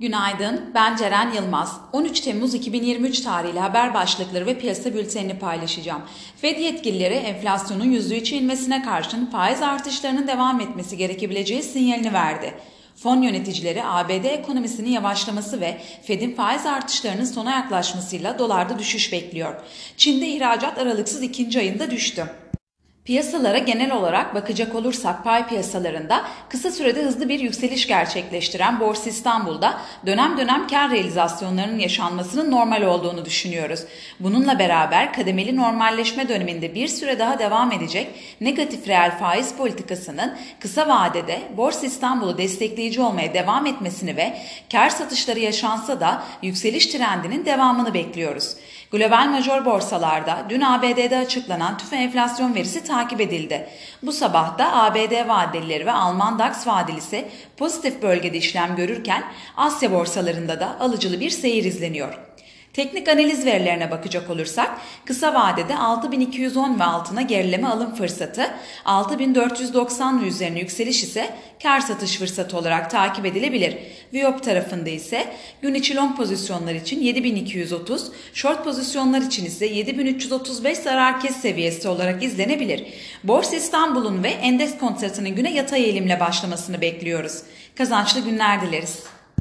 Günaydın, 0.00 0.70
ben 0.74 0.96
Ceren 0.96 1.32
Yılmaz. 1.32 1.80
13 1.92 2.20
Temmuz 2.20 2.54
2023 2.54 3.20
tarihli 3.20 3.60
haber 3.60 3.94
başlıkları 3.94 4.46
ve 4.46 4.58
piyasa 4.58 4.94
bültenini 4.94 5.38
paylaşacağım. 5.38 6.02
Fed 6.36 6.58
yetkilileri 6.58 7.14
enflasyonun 7.14 7.92
%3'e 7.92 8.36
inmesine 8.38 8.82
karşın 8.82 9.26
faiz 9.26 9.62
artışlarının 9.62 10.28
devam 10.28 10.60
etmesi 10.60 10.96
gerekebileceği 10.96 11.62
sinyalini 11.62 12.12
verdi. 12.12 12.54
Fon 12.96 13.22
yöneticileri 13.22 13.84
ABD 13.84 14.24
ekonomisinin 14.24 14.90
yavaşlaması 14.90 15.60
ve 15.60 15.80
Fed'in 16.02 16.34
faiz 16.34 16.66
artışlarının 16.66 17.24
sona 17.24 17.50
yaklaşmasıyla 17.50 18.38
dolarda 18.38 18.78
düşüş 18.78 19.12
bekliyor. 19.12 19.54
Çin'de 19.96 20.28
ihracat 20.28 20.78
aralıksız 20.78 21.22
ikinci 21.22 21.58
ayında 21.58 21.90
düştü. 21.90 22.26
Piyasalara 23.06 23.58
genel 23.58 23.92
olarak 23.92 24.34
bakacak 24.34 24.74
olursak 24.74 25.24
pay 25.24 25.48
piyasalarında 25.48 26.24
kısa 26.48 26.70
sürede 26.70 27.02
hızlı 27.02 27.28
bir 27.28 27.40
yükseliş 27.40 27.86
gerçekleştiren 27.86 28.80
Borsa 28.80 29.10
İstanbul'da 29.10 29.80
dönem 30.06 30.38
dönem 30.38 30.66
kar 30.68 30.90
realizasyonlarının 30.90 31.78
yaşanmasının 31.78 32.50
normal 32.50 32.82
olduğunu 32.82 33.24
düşünüyoruz. 33.24 33.80
Bununla 34.20 34.58
beraber 34.58 35.12
kademeli 35.12 35.56
normalleşme 35.56 36.28
döneminde 36.28 36.74
bir 36.74 36.88
süre 36.88 37.18
daha 37.18 37.38
devam 37.38 37.72
edecek 37.72 38.08
negatif 38.40 38.88
reel 38.88 39.18
faiz 39.18 39.54
politikasının 39.54 40.36
kısa 40.60 40.88
vadede 40.88 41.40
Borsa 41.56 41.86
İstanbul'u 41.86 42.38
destekleyici 42.38 43.00
olmaya 43.00 43.34
devam 43.34 43.66
etmesini 43.66 44.16
ve 44.16 44.38
kar 44.72 44.90
satışları 44.90 45.38
yaşansa 45.38 46.00
da 46.00 46.22
yükseliş 46.42 46.86
trendinin 46.86 47.44
devamını 47.44 47.94
bekliyoruz. 47.94 48.56
Global 48.90 49.26
major 49.26 49.64
borsalarda 49.64 50.46
dün 50.48 50.60
ABD'de 50.60 51.18
açıklanan 51.18 51.78
tüfe 51.78 51.96
enflasyon 51.96 52.54
verisi 52.54 52.84
takip 52.96 53.20
edildi. 53.20 53.66
Bu 54.02 54.12
sabah 54.12 54.58
da 54.58 54.72
ABD 54.72 55.28
vadelileri 55.28 55.86
ve 55.86 55.92
Alman 55.92 56.38
DAX 56.38 56.66
vadelisi 56.66 57.24
pozitif 57.56 58.02
bölgede 58.02 58.38
işlem 58.38 58.76
görürken 58.76 59.24
Asya 59.56 59.92
borsalarında 59.92 60.60
da 60.60 60.80
alıcılı 60.80 61.20
bir 61.20 61.30
seyir 61.30 61.64
izleniyor. 61.64 62.18
Teknik 62.76 63.08
analiz 63.08 63.46
verilerine 63.46 63.90
bakacak 63.90 64.30
olursak 64.30 64.70
kısa 65.04 65.34
vadede 65.34 65.76
6210 65.76 66.80
ve 66.80 66.84
altına 66.84 67.22
gerileme 67.22 67.68
alım 67.68 67.94
fırsatı, 67.94 68.50
6490 68.84 70.22
ve 70.22 70.26
üzerine 70.26 70.58
yükseliş 70.58 71.02
ise 71.02 71.34
kar 71.62 71.80
satış 71.80 72.18
fırsatı 72.18 72.56
olarak 72.56 72.90
takip 72.90 73.26
edilebilir. 73.26 73.76
Viyop 74.12 74.42
tarafında 74.42 74.90
ise 74.90 75.24
gün 75.62 75.74
içi 75.74 75.96
long 75.96 76.16
pozisyonlar 76.16 76.74
için 76.74 77.00
7230, 77.00 78.12
short 78.34 78.64
pozisyonlar 78.64 79.20
için 79.20 79.44
ise 79.44 79.66
7335 79.66 80.78
zarar 80.78 81.20
kes 81.20 81.36
seviyesi 81.36 81.88
olarak 81.88 82.22
izlenebilir. 82.22 82.84
Borsa 83.24 83.56
İstanbul'un 83.56 84.22
ve 84.22 84.28
endeks 84.28 84.78
kontratının 84.78 85.30
güne 85.34 85.52
yatay 85.52 85.84
eğilimle 85.84 86.20
başlamasını 86.20 86.80
bekliyoruz. 86.80 87.42
Kazançlı 87.74 88.20
günler 88.20 88.62
dileriz. 88.62 89.15